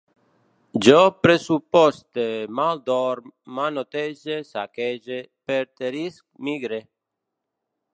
Jo 0.85 0.95
pressuposte, 1.25 2.25
maldorm, 2.61 3.29
manotege, 3.61 4.41
saquege, 4.55 5.23
perterisc, 5.53 6.29
migre 6.51 6.87